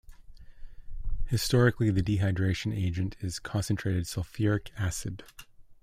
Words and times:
Historically, 1.27 1.91
the 1.91 2.01
dehydration 2.01 2.75
agent 2.75 3.15
is 3.21 3.37
concentrated 3.37 4.05
sulfuric 4.05 4.71
acid. 4.75 5.23